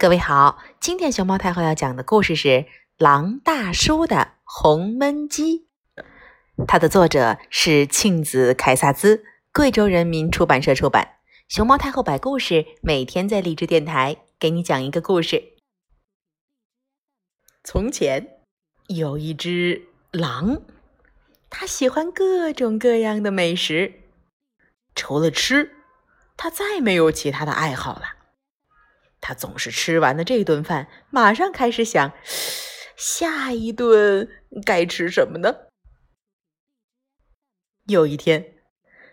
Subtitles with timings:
[0.00, 2.48] 各位好，今天熊猫太后要讲的故事是
[2.98, 5.66] 《狼大叔的红焖鸡》，
[6.68, 11.16] 它的作者是庆子凯萨兹，贵州人民出版社出版。
[11.48, 15.54] 熊猫太后摆故事，每天在励志电台给你讲一个故事。
[17.64, 18.38] 从前
[18.86, 20.62] 有一只狼，
[21.50, 23.94] 它喜欢各种各样的美食，
[24.94, 25.72] 除了吃，
[26.36, 28.17] 它再没有其他的爱好了。
[29.28, 32.14] 他总是吃完了这顿饭，马上开始想
[32.96, 34.26] 下一顿
[34.64, 35.54] 该吃什么呢？
[37.84, 38.54] 有一天，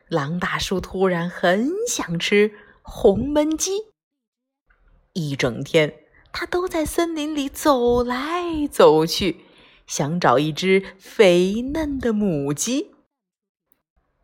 [0.07, 3.71] 狼大叔突然很想吃红焖鸡，
[5.11, 5.93] 一整天
[6.31, 9.41] 他都在森林里走来走去，
[9.85, 12.95] 想找一只肥嫩的母鸡。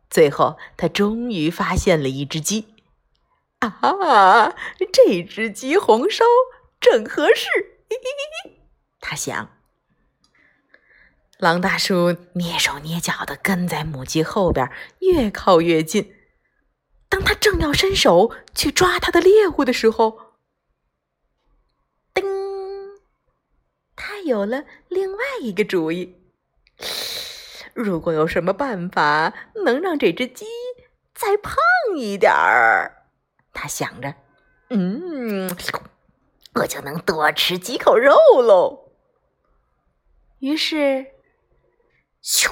[0.08, 2.71] 最后，他终于发现了一只鸡。
[3.68, 4.56] 啊，
[4.92, 6.24] 这只鸡红烧
[6.80, 7.48] 正合适。
[7.88, 8.04] 嘿嘿
[8.44, 8.60] 嘿
[9.00, 9.50] 他想，
[11.38, 16.14] 狼大叔蹑手蹑脚的跟在母鸡后边，越靠越近。
[17.08, 20.36] 当他正要伸手去抓他的猎物的时候，
[22.14, 22.24] 噔！
[23.94, 26.16] 他有了另外一个主意。
[27.74, 30.46] 如果有什么办法能让这只鸡
[31.14, 31.54] 再胖
[31.96, 33.01] 一点儿？
[33.62, 34.12] 他想着
[34.70, 35.48] ：“嗯，
[36.54, 38.90] 我就能多吃几口肉喽。”
[40.40, 41.06] 于是，
[42.24, 42.50] 咻！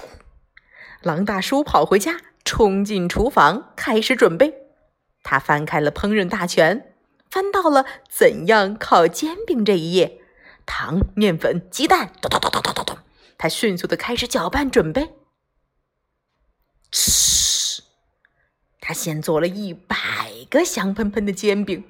[1.03, 4.55] 狼大叔跑回家，冲进厨房，开始准备。
[5.25, 6.95] 他翻开了烹饪大全，
[7.29, 10.23] 翻到了怎样烤煎饼这一页。
[10.65, 12.99] 糖、面粉、鸡蛋，咚咚咚咚咚咚咚。
[13.37, 15.13] 他迅速的开始搅拌准备。
[16.93, 17.83] 嘘！
[18.81, 20.30] 他先做了一百。
[20.45, 21.85] 个香喷喷的煎饼，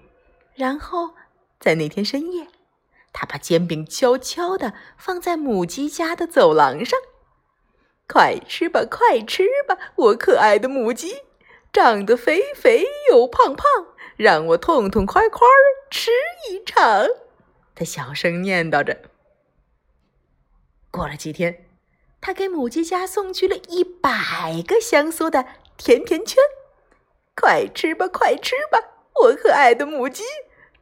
[0.54, 1.14] 然后
[1.58, 2.48] 在那天深夜，
[3.12, 6.98] 他把煎饼悄悄地放在母鸡家的走廊上。
[8.08, 11.22] 快吃吧，快吃吧，我可爱的母鸡，
[11.72, 13.64] 长得肥肥又胖胖，
[14.16, 15.46] 让我痛痛快快
[15.90, 16.10] 吃
[16.50, 17.06] 一场。
[17.74, 18.98] 他小声念叨着。
[20.90, 21.66] 过了几天，
[22.20, 25.46] 他给母鸡家送去了一百个香酥的
[25.76, 26.42] 甜甜圈。
[27.40, 28.78] 快吃吧，快吃吧，
[29.22, 30.22] 我可爱的母鸡，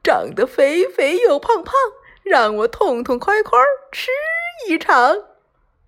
[0.02, 1.72] 长得肥肥又胖胖，
[2.24, 3.60] 让我痛痛快快
[3.92, 4.10] 吃
[4.68, 5.16] 一场。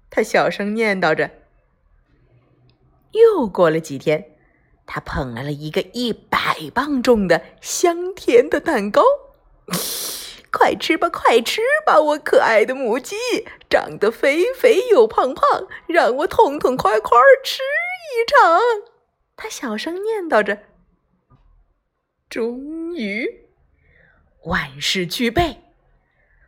[0.08, 1.28] 他小声念叨着。
[3.10, 4.36] 又过了几天，
[4.86, 6.38] 他捧来了一个一百
[6.72, 9.02] 磅重的香甜的蛋糕。
[10.52, 13.16] 快吃吧，快吃吧，我可爱的母鸡，
[13.68, 17.60] 长得肥肥又胖胖，让我痛痛快快吃
[18.14, 18.60] 一场。
[19.42, 20.58] 他小声念叨着。
[22.28, 23.48] 终于，
[24.44, 25.62] 万事俱备，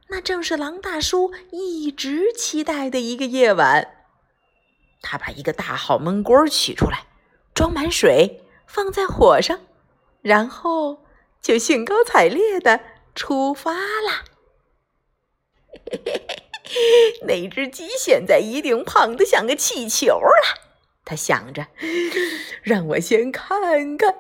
[0.08, 4.04] 那正是狼大叔一直期待的一个夜晚。
[5.00, 7.06] 他把一个大号焖锅取出来，
[7.54, 9.60] 装满水，放在火上，
[10.20, 11.06] 然后
[11.41, 12.81] 就兴高采烈的
[13.14, 14.25] 出发啦。
[17.26, 20.72] 那只鸡现在一定胖的像个气球了，
[21.04, 21.66] 他想着，
[22.62, 24.14] 让我先看看。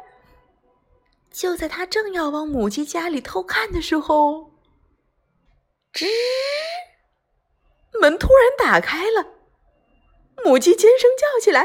[1.30, 4.52] 就在他正要往母鸡家里偷看的时候，
[5.92, 6.06] 吱，
[7.98, 9.28] 门突然打开了，
[10.44, 11.60] 母鸡尖声叫起来：“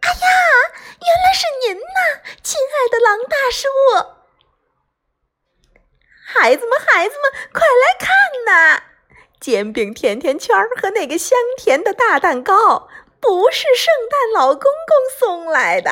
[0.00, 0.26] 哎呀，
[1.00, 3.68] 原来是您呐，亲爱的狼大叔！
[6.24, 8.08] 孩子们，孩子们，快来看
[8.46, 8.82] 呐！
[9.40, 12.88] 煎饼、甜甜圈和那个香甜的大蛋糕，
[13.22, 15.90] 不是圣诞老公公送来的。”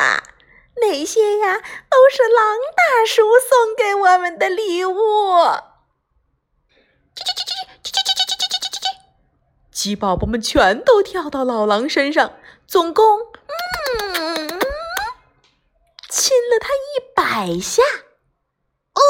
[0.83, 4.95] 那些呀，都是狼大叔送给我们的礼物。
[7.15, 7.41] 叽叽叽
[7.83, 8.87] 叽叽叽叽叽叽叽叽叽，
[9.71, 12.33] 鸡宝宝们全都跳到老狼身上，
[12.67, 13.21] 总共
[14.01, 14.49] 嗯
[16.09, 17.83] 亲了他一百下。
[18.95, 19.03] 哦，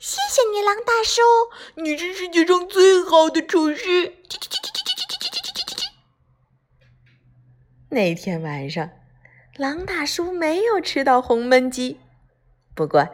[0.00, 1.22] 谢谢你，狼大叔，
[1.76, 3.84] 你是世界上最好的厨师。
[4.28, 5.84] 叽叽叽叽叽叽叽叽叽叽叽。
[7.94, 8.90] 那天晚上。
[9.56, 12.00] 狼大叔没有吃到红焖鸡，
[12.74, 13.08] 不过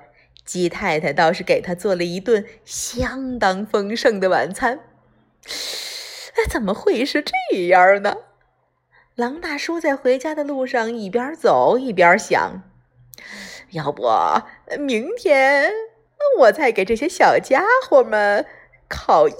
[0.47, 4.81] 鸡太太倒是给他做了一顿相当丰盛的晚餐。
[6.35, 8.17] 哎怎么会是这样呢？
[9.15, 12.63] 狼大叔在回家的路上一边走一边想：
[13.73, 14.09] 要不
[14.79, 15.71] 明天
[16.39, 18.47] 我再给这些小家伙们
[18.89, 19.35] 烤一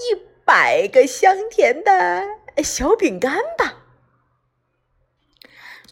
[0.45, 2.27] 百个香甜的
[2.63, 3.80] 小饼干吧。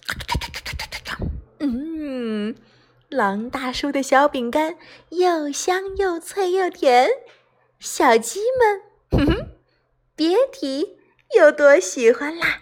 [1.59, 2.55] 嗯
[3.09, 4.77] 狼大叔的小饼干
[5.09, 7.09] 又香又脆又甜，
[7.79, 9.47] 小鸡们，哼哼，
[10.15, 10.97] 别提
[11.37, 12.61] 有多喜欢啦。